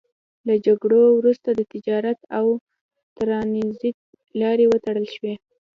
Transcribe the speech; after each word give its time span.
له 0.47 0.53
جګړو 0.65 1.03
وروسته 1.19 1.49
د 1.53 1.61
تجارت 1.73 2.19
او 2.37 2.45
ترانزیت 3.17 3.97
لارې 4.41 4.65
وتړل 4.67 5.05
شوې. 5.15 5.33